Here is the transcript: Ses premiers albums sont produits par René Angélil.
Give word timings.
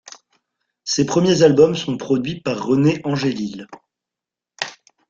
Ses 0.83 1.05
premiers 1.05 1.43
albums 1.43 1.75
sont 1.75 1.95
produits 1.95 2.39
par 2.41 2.65
René 2.65 3.01
Angélil. 3.03 3.67